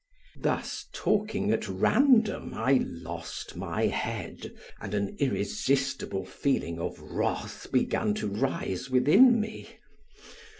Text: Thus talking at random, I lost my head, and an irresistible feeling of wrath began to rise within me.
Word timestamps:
Thus 0.39 0.87
talking 0.95 1.51
at 1.51 1.67
random, 1.69 2.55
I 2.55 2.81
lost 2.87 3.55
my 3.55 3.85
head, 3.85 4.51
and 4.79 4.95
an 4.95 5.15
irresistible 5.19 6.25
feeling 6.25 6.79
of 6.79 6.99
wrath 6.99 7.67
began 7.71 8.15
to 8.15 8.27
rise 8.27 8.89
within 8.89 9.39
me. 9.39 9.69